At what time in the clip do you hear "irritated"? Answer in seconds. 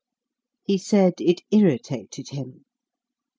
1.51-2.29